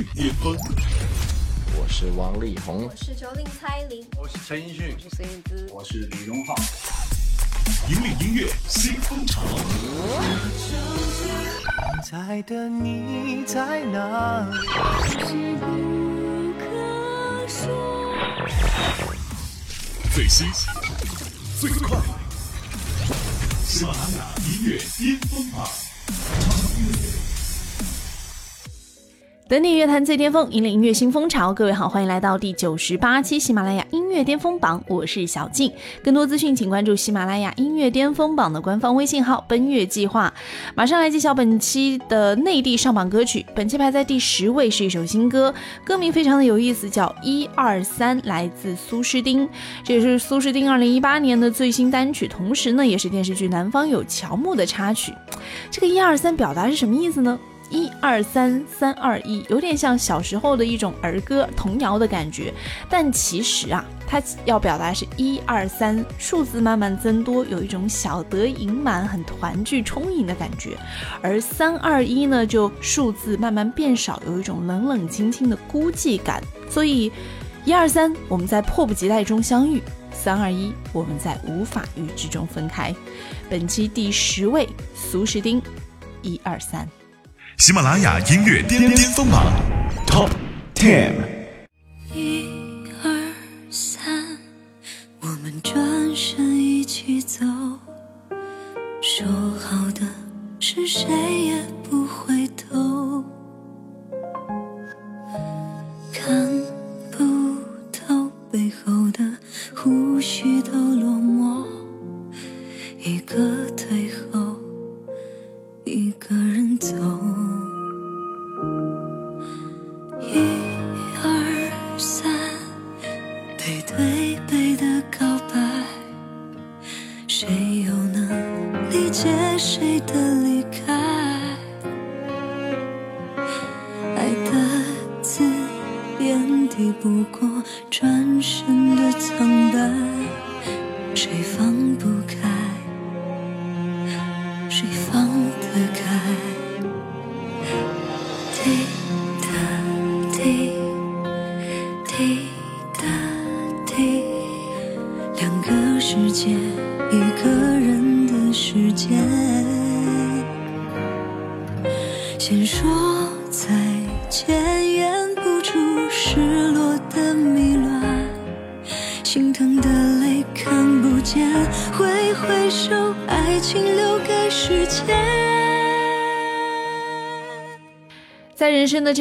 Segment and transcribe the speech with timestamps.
[0.00, 0.56] 最巅峰。
[1.76, 6.54] 我是王力宏，我是九零蔡琳，我是陈奕迅，我是孙燕姿，我是李荣浩。
[7.90, 9.42] 引领音乐新风潮。
[12.02, 14.56] 在的你在哪里？
[20.14, 20.46] 最新
[21.60, 21.98] 最快，
[23.66, 25.68] 喜马拉雅音乐巅峰榜。
[29.50, 31.52] 等你乐坛最巅峰，引领音乐新风潮。
[31.52, 35.72] 各位好，欢迎来到第九十八期喜马拉雅音乐巅峰榜，我是小静。
[36.04, 40.32] 更多资讯，请关注喜马拉雅音乐巅峰榜的官方微信号“奔月计划”。
[40.76, 45.52] 马上来揭晓本期的内地上榜歌曲，本期排在第十位是一首新歌，
[45.84, 49.48] 歌名非常的有意思，叫《一二三》，来自苏诗丁。
[49.82, 55.12] 这也是苏诗丁二零一八年的最新单曲，同时呢，也是电视剧《南方有乔木》的插曲。
[55.72, 57.36] 这个“一二三”表达是什么意思呢？
[57.70, 62.52] 一二三，三二一，有点像小时候的一种儿歌童谣的感觉，
[62.88, 70.72] 但其实啊，它要表达是一二三，数字慢慢增多，有一种小得盈满、很团聚、充盈的感觉；
[71.22, 76.42] 而三二一呢，就数字慢慢变少，有一种冷冷清清的孤寂感。
[76.68, 77.12] 所以，
[77.64, 79.78] 一二三，我们在迫不及待中相遇；
[80.12, 82.92] 三二一，我们在无法预知中分开。
[83.48, 85.62] 本期第十位，苏诗丁，
[86.22, 86.88] 一二三。
[87.60, 89.44] 喜马拉雅音乐巅巅峰榜。
[90.06, 90.30] Top
[90.74, 91.12] Ten。
[92.14, 92.46] 一
[93.04, 93.34] 二
[93.70, 94.02] 三，
[95.20, 95.76] 我们转
[96.16, 97.44] 身一起走，
[99.02, 99.26] 说
[99.60, 100.00] 好的
[100.58, 101.49] 是谁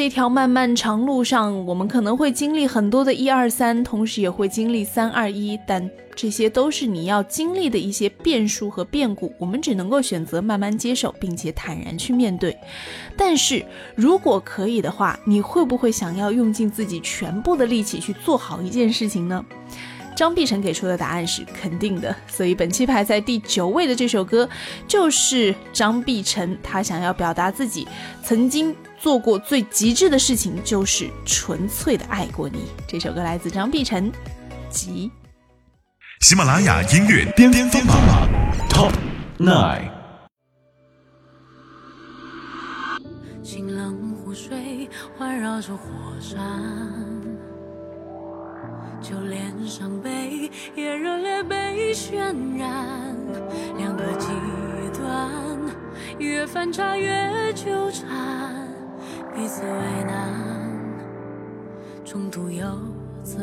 [0.10, 12.58] 条漫漫长路上，我们可能会经历很多的一二三，同时也会经历三二一，但这些都是你要经历的一些变数和变故，我们只能够选择慢慢接受，并且坦然去面对。
[13.16, 13.66] 但是
[13.96, 19.46] 如果可以的话，你会不会想要用尽自己全部的力气去做好一件事情呢？
[20.16, 24.50] 张碧晨给出的答案是肯定的，所以本期排在第九位的这首歌，
[24.86, 27.88] 就是张碧晨他想要表达自己
[28.22, 32.66] 曾经做过最极致的事情，就是纯粹的爱过你。
[32.88, 34.12] 这首歌来自张碧晨，
[34.70, 35.10] 《急》。
[36.26, 37.98] 喜马拉雅音乐巅巅峰榜
[38.70, 38.92] Top
[39.38, 39.90] Nine。
[43.42, 44.88] 清冷湖水
[45.18, 45.82] 环绕着火
[46.20, 46.38] 山，
[49.02, 52.20] 就连伤悲也热烈被渲
[52.60, 53.16] 染。
[53.78, 54.28] 两个极
[55.00, 55.32] 端，
[56.20, 58.69] 越反差越纠缠，
[59.40, 60.70] 彼此为难，
[62.04, 62.66] 冲突又
[63.24, 63.38] 自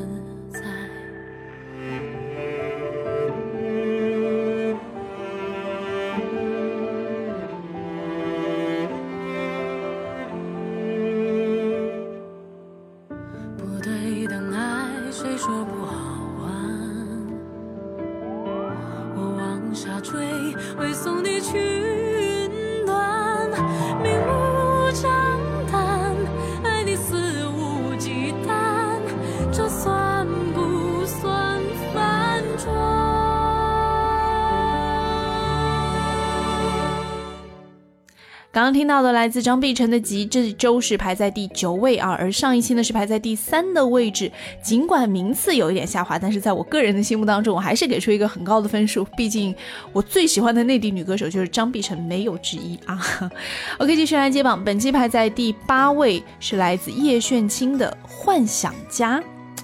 [38.66, 44.28] 刚听到的来自张碧晨的《集》，这周是排在第九位啊，而上一期呢是排在第三的位置。
[44.60, 49.06] 尽管名次有一点下滑，但是在我个人的心目当中，我还是给出一个很高的分数。
[49.16, 49.54] 毕竟
[49.92, 53.30] 我最喜欢的内地女歌手就是张碧晨，没有之一啊。
[53.78, 59.20] OK，继续来接榜，本期排在第八位是来自叶炫清的《幻想家》。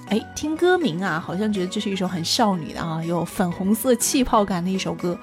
[0.07, 5.19] 哎，听歌名啊，好像觉得这是一首很少女的啊，有粉红色气泡感的一首歌。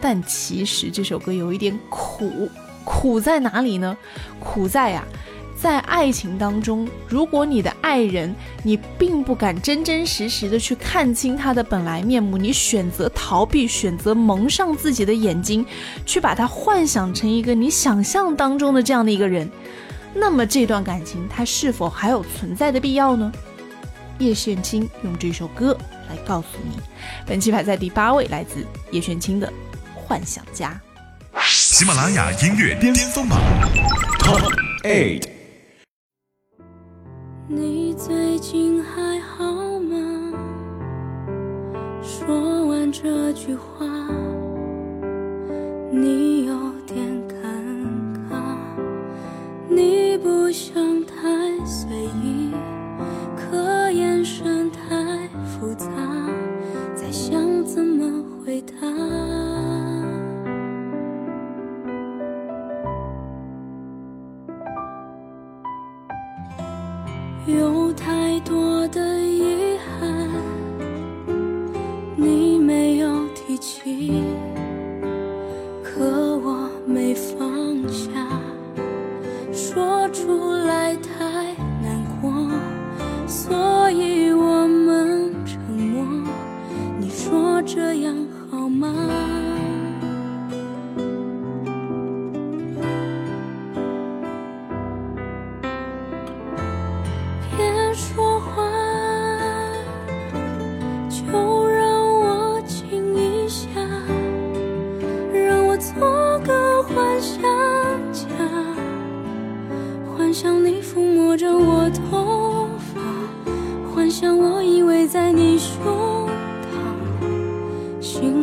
[0.00, 2.48] 但其实这首歌有一点苦，
[2.88, 3.94] 苦在哪里呢？
[4.40, 5.04] 苦在呀，
[5.54, 15.64] 在爱情当中，如果你的爱人，你并不敢真真实实的去看清他的本来面目，你选择逃避，选择蒙上自己的眼睛，
[16.06, 19.48] 去把他幻想成一个你想象当中的这样的一个人，
[20.14, 23.30] 那么这段感情它是否还有存在的必要呢？
[24.18, 25.76] 叶炫清用这首歌
[26.08, 26.80] 来告诉你，
[27.26, 29.46] 本期排在第八位，来自叶炫清的
[29.94, 30.80] 《幻想家》。
[31.78, 33.38] 喜马拉雅音乐巅峰榜
[34.18, 34.42] Top
[34.82, 35.28] Eight。
[37.46, 40.32] 你最近还好吗？
[42.02, 43.86] 说完这句话，
[45.92, 46.52] 你有
[46.84, 46.98] 点
[47.28, 47.38] 尴
[48.28, 48.42] 尬，
[49.68, 50.74] 你不想
[51.06, 52.52] 太随意。
[53.36, 55.86] 可眼神太复杂，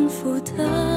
[0.06, 0.95] 幸福的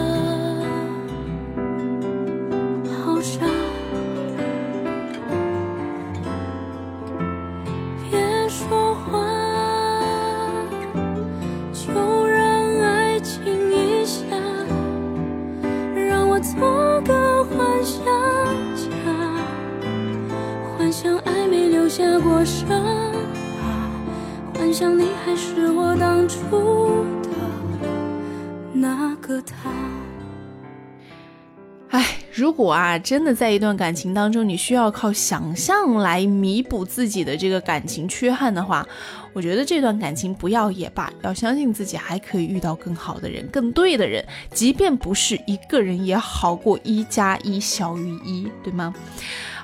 [32.70, 38.88] 啊，真的在一段感情当中，你需要靠想象来弥补自己的这个感情缺憾的话，
[39.34, 48.94] 我觉得这段感情不要也罢，要相信自己还可以遇到更好的人、更对的人，即便不是一个人，也好过一加一小于一，对吗？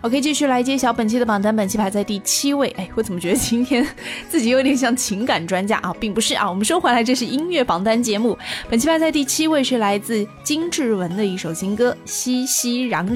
[0.06, 2.70] ？OK，继续来揭晓本期的榜单，本期排在第七位。
[2.78, 3.84] 哎，我怎么觉得今天
[4.30, 6.48] 自己有点像情感专家啊，并不是啊。
[6.48, 8.38] 我们说回来，这是音乐榜单节目，
[8.70, 13.04] 本期排在第七位是来自金志文的一首新歌《熙熙攘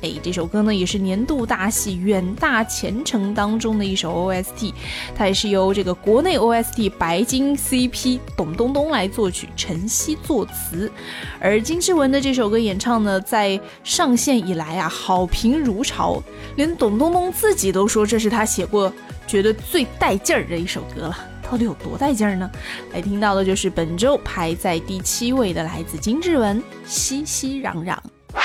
[0.00, 4.72] 哎，这首歌呢也是年度大戏《远大前程》当中的一首 OST，
[5.14, 10.90] 它也是由这个国内 OST 白金 CP 董冬冬来作曲，陈曦作词。
[11.38, 16.22] 而金志文的这首歌演唱呢，在上线以来啊，好评如潮，
[16.56, 18.92] 连董冬冬自己都说这是他写过
[19.26, 21.18] 觉得最带劲儿的一首歌了。
[21.50, 22.48] 到底有多带劲儿呢？
[22.92, 27.94] 来听到的就是本周排在第七位的，来自金志文《熙熙攘攘》。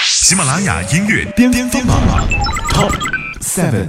[0.01, 2.01] 喜马拉雅音乐巅峰榜
[2.73, 2.91] Top
[3.41, 3.87] Seven。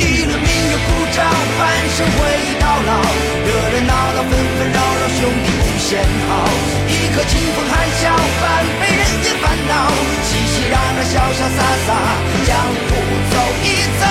[0.00, 3.04] 一轮明月鼓掌，半生回忆到老，
[3.44, 6.48] 热热闹闹，纷纷扰扰，兄弟无限好。
[6.88, 8.64] 一颗清风含笑，半
[11.10, 11.40] 潇潇洒
[11.86, 11.88] 洒，
[12.44, 12.90] 江湖
[13.30, 13.34] 走
[13.64, 13.66] 一
[13.98, 14.06] 遭。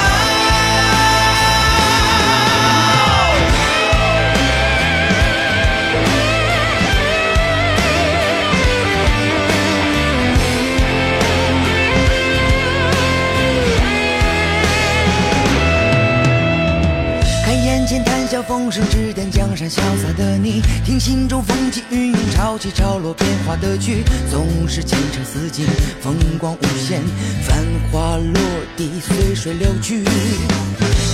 [17.45, 25.65] 看眼前谈笑风生，指点江山潇洒的你，听心中风起云，潮起潮落变化的剧，总是前程似锦，
[26.01, 27.01] 风光无限，
[27.43, 27.57] 繁
[27.91, 28.41] 华落
[28.75, 30.03] 地随水流去。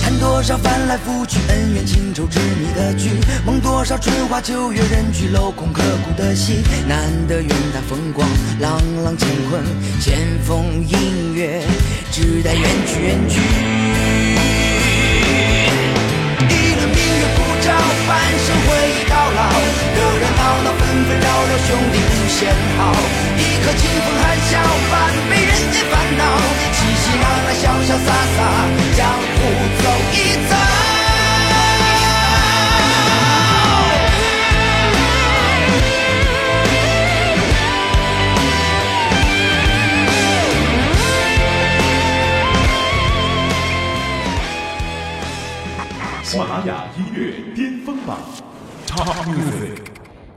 [0.02, 3.10] 看多少翻来覆去，恩怨情仇执迷的剧，
[3.46, 6.62] 梦多少春花秋月人去楼空刻骨的戏。
[6.86, 8.28] 难得远大风光，
[8.60, 9.64] 朗朗乾坤，
[10.00, 11.62] 千峰映月，
[12.12, 13.40] 只待缘去缘去。
[16.50, 17.43] 一轮明月，
[18.06, 19.40] 半生回忆到老，
[19.96, 22.92] 热热闹闹，纷纷扰扰，兄弟无限好。
[23.38, 24.94] 一颗清风含笑，半
[25.30, 26.22] 杯人间烦恼，
[26.72, 28.38] 熙熙攘攘，潇潇洒洒，
[28.96, 29.40] 江湖
[29.82, 30.14] 走一
[30.50, 30.93] 遭。
[46.66, 48.18] 雅音乐巅峰榜
[48.86, 49.80] Top Music。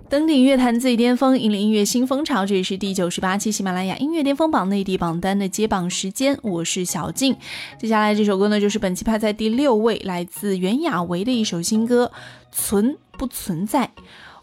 [0.09, 2.45] 登顶乐坛最巅峰，引领音乐新风潮。
[2.45, 7.33] 这里是第九十八期喜马拉雅音乐巅峰榜内地榜单的揭榜时间，我是小静。
[7.79, 12.11] 接下来这首歌呢，就是本期排在第六位，来自袁娅维的一首新歌
[12.51, 13.85] 《存不存在》。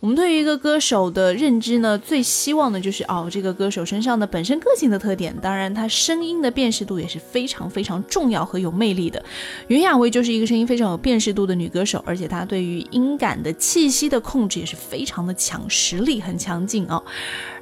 [0.04, 9.25] 我们对于一个歌手的认知呢，最希望的就是哦，这个歌手身上的本身个性的特点，当然他声音的辨识度也是非常非常重要和有魅力的。
[9.68, 17.02] 袁娅维就是一个声音非常有辨识度的女歌手，而且她对于音感的气息的控制也是非常的强，实力很强劲哦。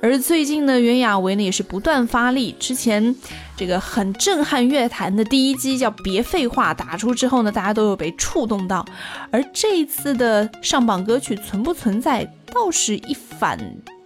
[0.00, 3.14] 而最近呢，袁娅维呢也是不断发力，之前
[3.56, 8.84] 这个很震撼乐坛的第一击叫《别废话》打出之后呢，大家都有被触动到，
[9.30, 12.28] 而这一次的上榜歌曲存不存在？
[12.52, 13.58] 倒是一反，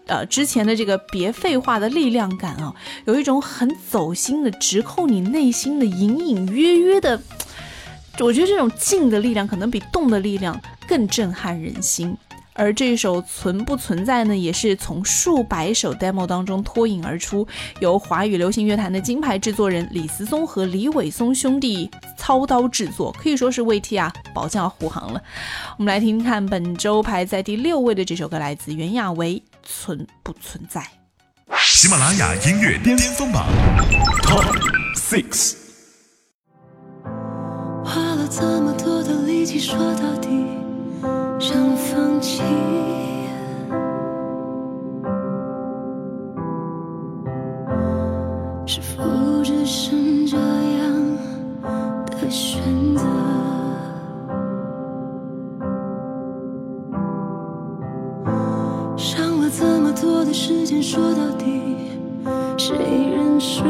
[0.07, 2.73] 呃，之前的这个别废话的力量感啊，
[3.07, 7.21] 有一种很走心的，直扣你内心的，隐隐约约的。
[8.21, 12.17] 我觉得这种静的力量，可能比动的力量更震撼人心。
[12.57, 17.47] 而这首《存不存在》呢，也是从数百首 demo 当中脱颖而出，
[17.81, 25.23] 由华语流行乐坛的金牌制作人李思松和李伟松兄弟操刀制作，可以说是为 T 啊保驾护航了。
[25.79, 30.81] 我们来听听看本周排在第六位的这首歌，来自袁娅维，《存不存在》。
[31.59, 33.47] 喜马拉雅音乐巅峰榜
[34.23, 34.45] Top
[34.97, 35.55] Six。
[37.85, 40.29] 花了这么多的力气，说到底
[41.39, 42.43] 想放弃。
[48.67, 49.03] 是否
[49.45, 51.17] 只剩这样
[52.07, 52.61] 的选
[52.97, 53.05] 择？
[58.97, 61.45] 伤了这么多的时间，说到底
[62.59, 62.77] 谁
[63.11, 63.63] 认输？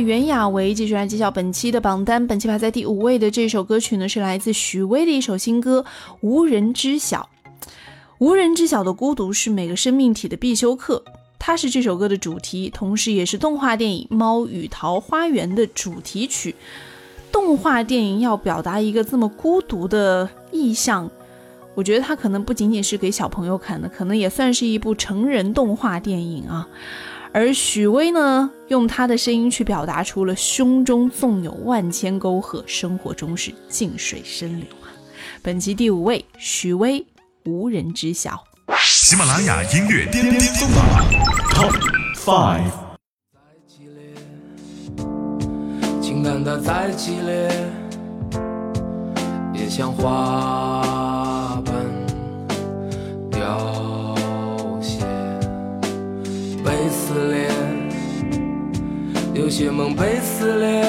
[0.00, 2.26] 袁娅维，继续来揭晓本期的榜单。
[2.26, 5.84] 本期排在第五位的这首歌曲呢，是来自许巍的一首新歌
[6.20, 7.28] 《无人知晓》。
[8.18, 11.04] 无人知晓的孤独是每个生命体的必修课，
[11.38, 16.54] 它是这首歌的主题，同时也是动画电影《猫与桃花源》的主题曲。
[17.30, 21.10] 动画电影要表达一个这么孤独的意象，
[21.74, 26.66] 我觉得它可能不仅仅是给小朋友看的，可能也算是一部成人动画电影啊。
[27.32, 34.88] 而许巍呢，用他的声音去表达出了胸中纵有万千沟壑，生活中是静水深流啊。
[35.42, 37.06] 本期第五位，许巍，
[37.44, 38.42] 无人知晓。
[38.78, 40.84] 喜马拉雅音乐巅巅峰榜
[41.52, 41.74] Top
[42.16, 42.72] Five。
[46.00, 47.50] 情感它再激烈，
[49.54, 51.74] 也像花瓣
[53.30, 53.97] 凋谢，
[56.68, 57.48] 被撕裂，
[59.32, 60.84] 有些梦被撕裂，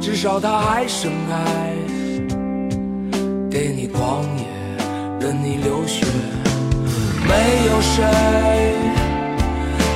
[0.00, 1.34] 至少它还盛开，
[3.50, 4.44] 给你狂野，
[5.18, 6.06] 任你流血，
[7.26, 7.34] 没
[7.66, 8.04] 有谁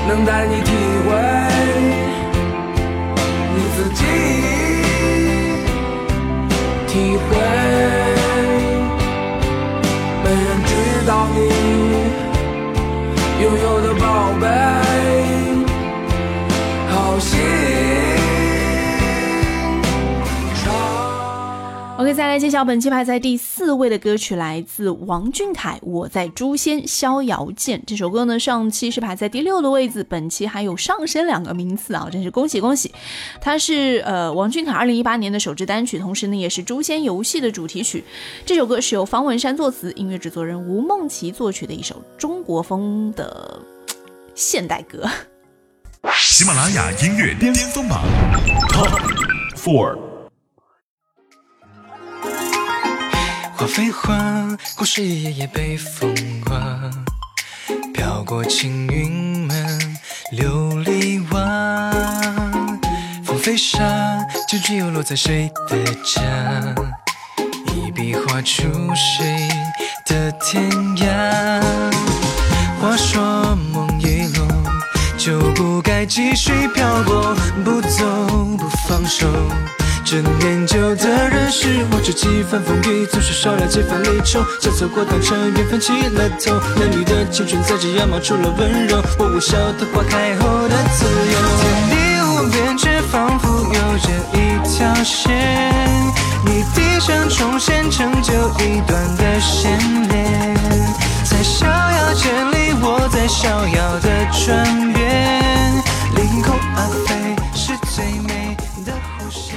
[0.09, 0.73] 能带你体
[1.07, 1.11] 会。
[3.55, 4.03] 你自己
[6.89, 7.31] 体会，
[10.25, 10.71] 没人知
[11.07, 11.39] 道你
[13.43, 13.82] 拥有
[21.99, 32.93] OK，再来揭晓本期排在第四位的歌曲，来自王俊凯，《我在诛仙逍遥剑》这首歌呢，上期是排在第六的位置，本期还有上升两个名次啊，真是恭喜恭喜！
[33.41, 38.03] 它是呃王俊凯二零一八年的首支单曲，同时呢也是《诛仙》游戏的主题曲。
[38.45, 43.61] 这首歌是由方文山作词，音乐制作人吴梦琪作曲的一首中国风的
[44.35, 45.09] 现代歌。
[46.15, 48.03] 喜马拉雅音乐巅峰榜
[48.69, 49.01] Top
[49.57, 49.99] Four。
[53.55, 56.91] 花非花，故事一页页被风刮，
[57.95, 59.97] 飘过青云门
[60.33, 61.93] 琉璃瓦。
[63.25, 66.75] 风飞沙，结局又落在谁的家？
[67.75, 69.49] 一笔画出谁
[70.07, 71.93] 的天涯？
[72.81, 73.92] 话说梦
[75.25, 77.33] 就不该继续漂泊，
[77.65, 78.05] 不走
[78.59, 79.25] 不放手。
[80.05, 91.39] 这念旧的人是我，这几番风雨总是少了几分离愁，这错过当成缘分起了头，男女的青春在这样冒出了温柔，我无效的花开后的自由。
[91.61, 91.95] 天地
[92.27, 95.31] 无边，却仿佛有着一条线，
[96.45, 100.57] 你低声重现，成就一段的牵连。
[101.23, 101.65] 在逍
[102.13, 105.73] 遥间里，我在逍遥的转变，
[106.15, 108.55] 凌空而飞是最美
[108.85, 109.57] 的弧线。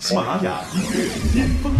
[0.00, 1.72] 喜马拉雅音乐巅峰。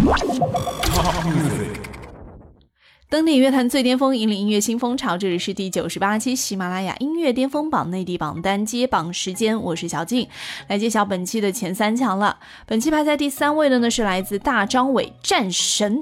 [3.07, 5.15] 登顶乐坛最巅峰，引领音乐新风潮。
[5.15, 10.27] 这里是第九十八期喜马拉雅音乐巅峰榜内地榜单揭榜时间，我是小静，
[10.67, 12.39] 来揭晓本期的前三强了。
[12.65, 15.97] 本期排在第三位的呢是来自大张伟《战神》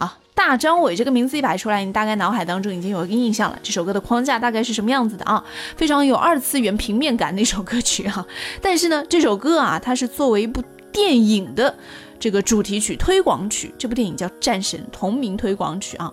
[0.00, 0.16] 啊。
[0.36, 3.58] 大张伟这个名字一摆出来，你大概脑海当中已经有一个印象了。
[3.62, 5.42] 这首歌的框架大概是什么样子的啊？
[5.76, 8.24] 非常有二次元平面感的一首歌曲哈。
[8.60, 11.74] 但是呢，这首歌啊，它是作为一部电影的
[12.20, 16.12] 这个主题曲推广曲，这部电影叫《战神》，同名推广曲啊。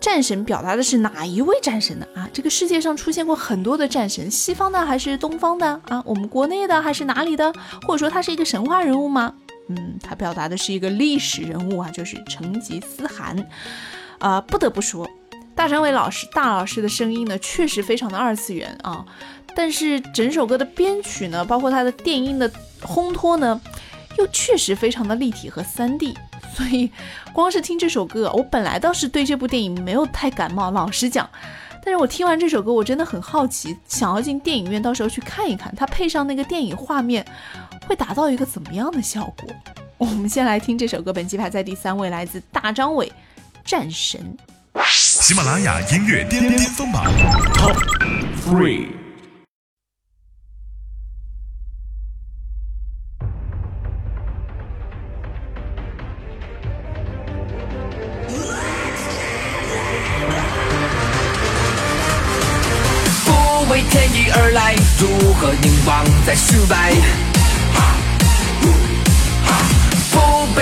[0.00, 2.06] 战神表达的是哪一位战神呢？
[2.16, 6.02] 啊，这个世界上出现过很多的战神，西方的还是东方的啊？
[6.06, 7.52] 我们国内的还是哪里的？
[7.86, 9.34] 或者说他是一个神话人物吗？
[9.76, 13.36] 嗯，他表达的是一个历史人物啊，就是成吉思汗。
[14.18, 15.08] 啊，不得不说，
[15.54, 19.04] 大张伟老师大老师的声音呢，确实非常的二次元啊。
[19.54, 23.60] 但是整首歌的编曲呢，包括他的电音的烘托呢，
[24.18, 26.16] 又确实非常的立体和三 D。
[26.54, 26.90] 所以，
[27.32, 31.28] 光是听这首歌，我本来倒是对这部电影没有太感冒，老实讲。
[31.84, 37.26] 但是我听完这首歌，我真的很好奇，想要进电影院到时候去看一看，它配上那个电影画面，
[37.86, 39.48] 会达到一个怎么样的效果？
[39.98, 43.06] 我们先来听这首歌，本期排在第三位，来自大张伟，
[43.64, 44.36] 《战神》。
[44.84, 47.04] 喜马拉雅音乐巅巅峰榜
[47.54, 47.76] Top
[48.44, 48.88] Three。
[63.24, 67.31] 不为天意而来，如何凝望在失败？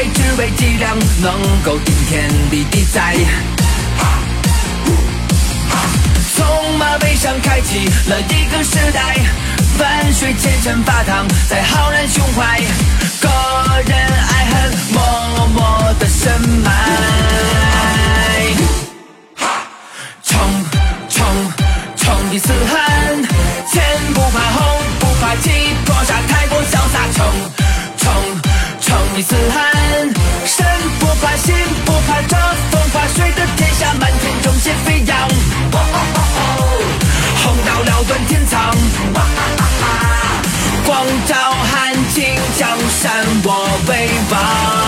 [0.01, 1.31] 不被只为脊梁，能
[1.63, 3.15] 够顶天立地在。
[6.35, 9.15] 从马背上开启了一个时代，
[9.79, 12.59] 万水千山发烫在浩然胸怀，
[13.21, 13.29] 个
[13.85, 16.73] 人爱恨默默的深埋。
[20.25, 20.41] 冲
[21.11, 21.27] 冲
[21.97, 23.23] 冲的嘶喊，
[23.71, 23.85] 前
[24.15, 25.51] 不怕后不怕气，
[25.85, 27.07] 搏杀太过潇洒。
[27.13, 27.60] 冲
[29.17, 29.61] 一身汗，
[30.47, 30.65] 身
[30.99, 32.37] 不怕，心不怕，这
[32.71, 35.19] 风怕水的天下，满天冲星飞扬。
[35.19, 36.63] 哦哦哦哦，
[37.43, 38.59] 横刀了断天苍，
[39.15, 39.87] 哇啊啊啊，
[40.87, 41.35] 光照
[41.71, 42.25] 汗青
[42.57, 44.80] 江山，我为王。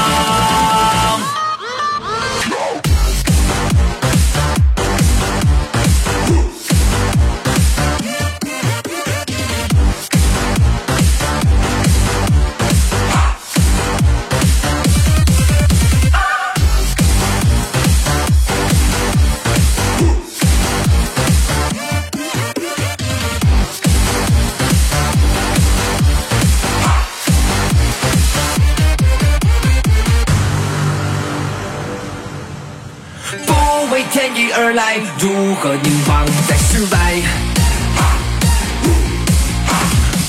[35.19, 37.23] 如何凝望在室外？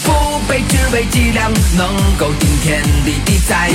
[0.04, 3.70] 不被只为脊梁，能够顶天立地在。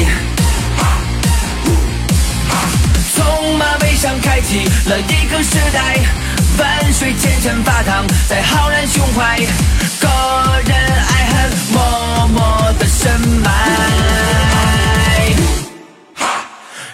[3.14, 5.96] 从马背上开启了一个时代，
[6.58, 9.38] 万水千山发烫在浩然胸怀，
[10.00, 10.08] 个
[10.66, 10.76] 人
[11.08, 13.46] 爱恨默默的深埋。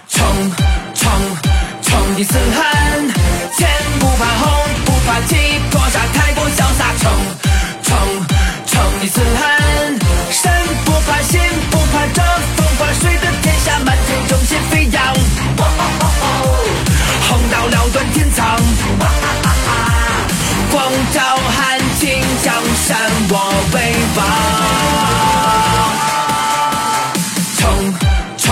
[0.09, 0.53] 冲
[0.95, 1.11] 冲
[1.83, 2.84] 冲第四海，
[9.05, 9.45] 成成成吉思汗，
[10.31, 10.51] 身
[10.85, 11.41] 不怕险
[11.71, 12.23] 不怕这，
[12.57, 15.05] 风发水的天下，漫天忠心飞扬。
[15.05, 16.25] 哦哦哦哦，
[17.29, 18.47] 横刀了断天苍。
[18.47, 19.71] 啊啊啊啊，
[20.71, 22.03] 光照汗青
[22.43, 22.55] 江
[22.87, 22.97] 山
[23.29, 23.33] 我
[23.75, 23.77] 为
[24.17, 24.19] 王。
[27.59, 27.63] 成
[28.39, 28.45] 成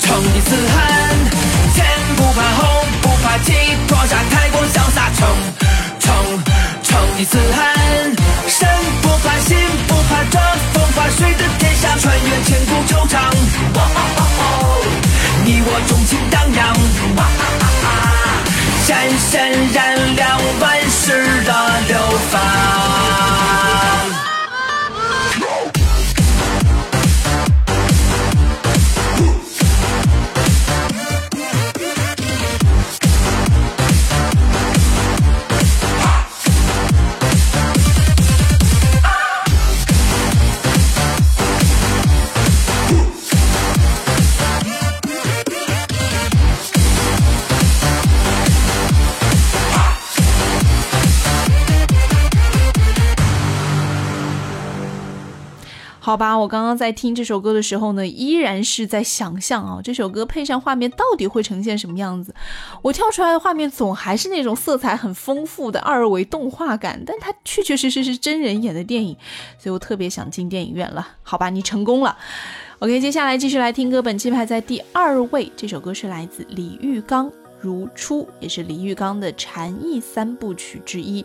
[0.00, 0.76] 成吉思汗，
[1.74, 1.86] 前
[2.16, 2.60] 不怕后
[3.02, 3.52] 不怕，几
[3.86, 5.08] 多杀太过潇洒。
[5.16, 5.20] 成
[6.00, 6.06] 成
[6.82, 7.87] 成吉思汗。
[9.48, 9.56] 心
[9.86, 10.38] 不怕这
[10.74, 13.18] 风花水的天下，穿越千古惆怅。
[15.42, 16.60] 你我钟情荡漾，
[17.16, 17.88] 哇啊啊啊
[18.84, 21.06] 闪闪燃亮万世
[21.44, 21.96] 的流
[22.30, 22.38] 芳。
[56.08, 62.34] 好吧，我刚刚在听这首歌的时候呢，依然是在想象啊，这首歌配上画面到底会呈现什么样子。
[62.80, 69.14] 我跳出来的画面总还是那种色彩很丰富的二维动画感，但它确确实实是真人演的电影，
[69.58, 71.06] 所以我特别想进电影院了。
[71.22, 72.16] 好吧，你成功了。
[72.78, 81.22] OK，接下来继续来听歌，本期排在第二位，这首歌是来自李玉刚，《如初》，也是李玉刚的禅意三部曲之一。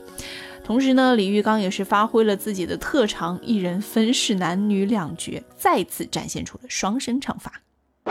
[0.63, 7.61] 同时呢，李玉刚也是发挥了自己的特长，一人分饰男女两角，再次展现出了双声唱法。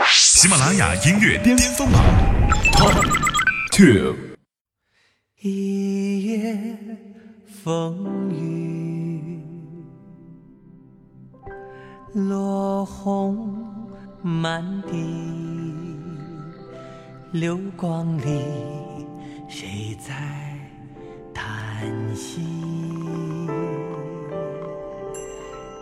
[0.05, 2.03] 喜马拉雅音乐巅峰榜
[2.73, 2.93] Top
[3.71, 4.15] Two。
[5.41, 6.77] 一夜
[7.63, 9.41] 风雨，
[12.13, 13.65] 落红
[14.21, 14.95] 满地，
[17.31, 18.41] 流光里
[19.49, 20.13] 谁在
[21.83, 22.39] 叹息？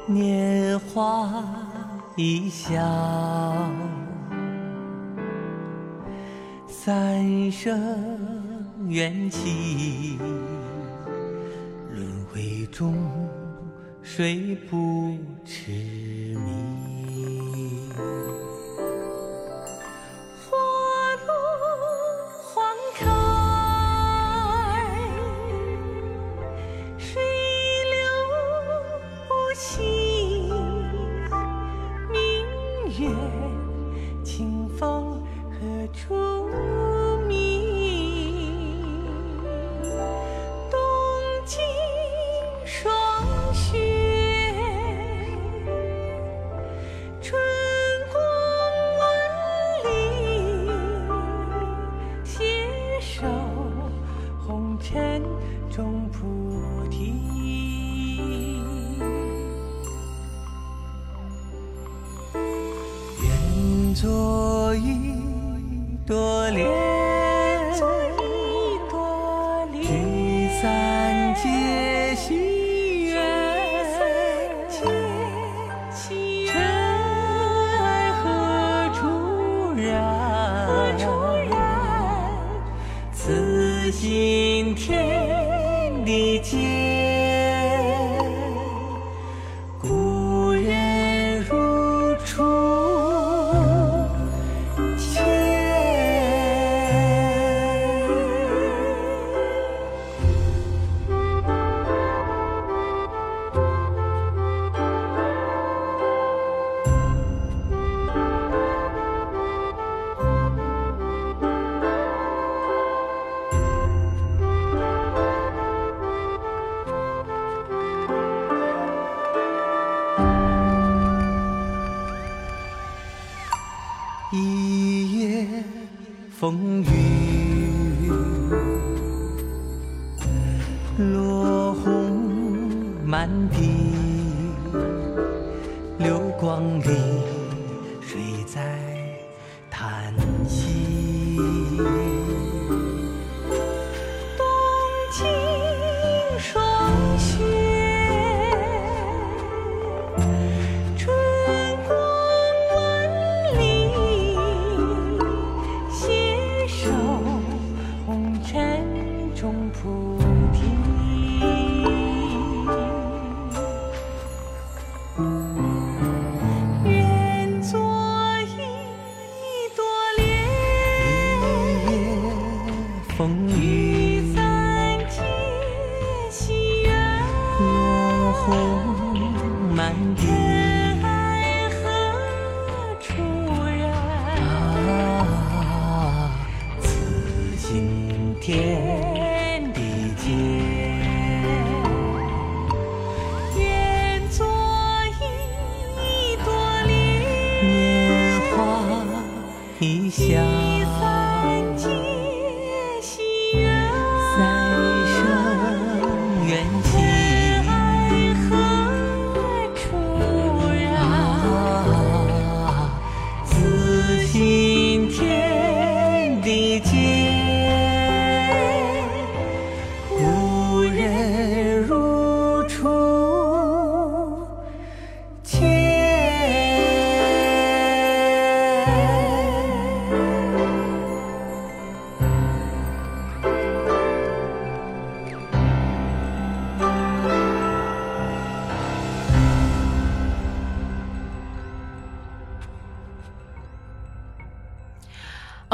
[0.08, 1.30] 年华
[2.16, 2.82] 一笑，
[6.68, 7.80] 三生
[8.88, 10.18] 缘起，
[11.94, 12.96] 轮回中
[14.02, 16.40] 谁不痴迷？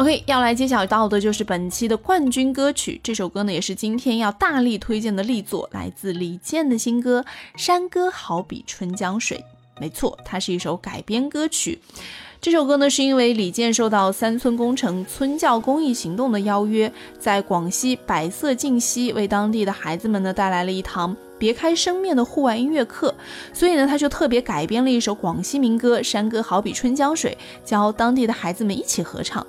[0.08, 2.98] OK，要来揭晓到的就是本期的冠军歌曲。
[3.04, 7.26] 这首歌呢，也是今天要大力推荐的力作，来自李健的新歌
[7.62, 9.38] 《山歌好比春江水》。
[9.82, 11.82] 没错，它是一首改编歌曲。
[12.40, 16.90] 这首歌呢，是因为李健受到三村工程村教公益行动的邀约，
[17.20, 23.14] 在广西百色靖西为当地的孩子们呢带来了一堂别开生面的户外音乐课，
[23.52, 27.38] 所以呢，他就特别改编了一首广西民歌《山歌好比春江水》，
[27.70, 29.46] 教当地的孩子们一起合唱。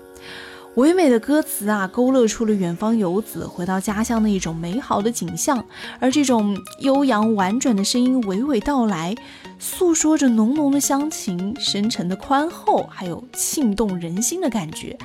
[0.78, 5.64] 唯美的歌词啊，勾勒出了远方游子回到家乡的一种美好的景象，
[5.98, 9.12] 而这种悠扬婉转的声音娓娓道来，
[9.58, 14.96] 诉说着浓浓的乡情、深沉的宽厚，还有沁动人心的感觉。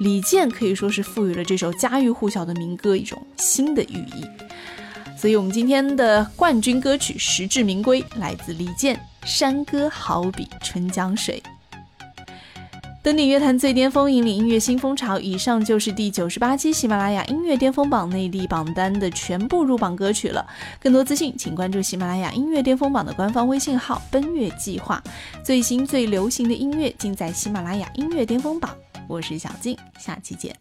[0.00, 4.24] 李健可以说是赋予了这首家喻户晓的民歌一种新的寓意。
[5.14, 11.42] 所以，我们今天的冠军歌曲实至名归，来自李健《山歌好比春江水》。
[13.00, 15.18] 登顶乐坛最巅峰，引领音乐新风潮。
[15.20, 20.44] 以上就是第九十八期喜马拉雅音乐巅峰榜内地榜单的全部入榜歌曲了。
[20.80, 25.02] 更多资讯，请关注喜马拉雅音乐巅峰榜的官方微信号“奔月计划”。
[25.44, 28.76] 最新最流行的音乐尽在喜马拉雅音乐巅峰榜。
[29.06, 30.54] 我是小静，下期见。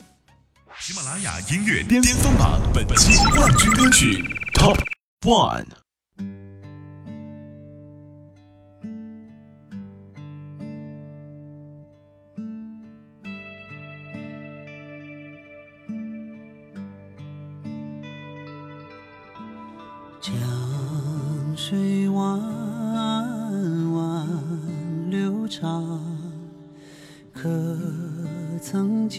[0.79, 4.23] 喜马拉雅音乐巅峰榜本期冠军歌曲
[4.53, 4.77] Top
[5.25, 5.86] One。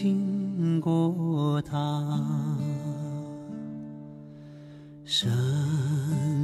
[0.01, 1.75] 经过它？
[5.03, 5.29] 山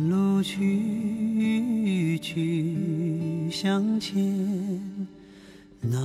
[0.09, 4.81] 路曲曲向前，
[5.79, 5.97] 那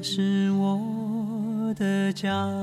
[0.00, 2.57] 是我的家。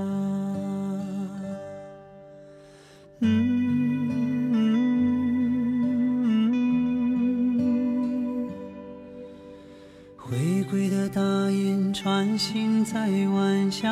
[13.85, 13.91] 晚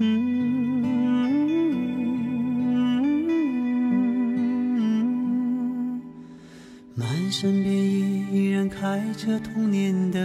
[0.00, 0.30] 嗯，
[6.94, 7.78] 满山遍野
[8.32, 10.18] 依然开着童年的